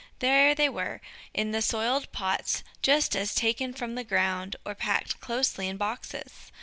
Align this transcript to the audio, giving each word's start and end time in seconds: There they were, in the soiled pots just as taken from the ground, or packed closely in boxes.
There 0.17 0.55
they 0.55 0.67
were, 0.67 0.99
in 1.31 1.51
the 1.51 1.61
soiled 1.61 2.11
pots 2.11 2.63
just 2.81 3.15
as 3.15 3.35
taken 3.35 3.71
from 3.71 3.93
the 3.93 4.03
ground, 4.03 4.55
or 4.65 4.73
packed 4.73 5.19
closely 5.19 5.67
in 5.67 5.77
boxes. 5.77 6.51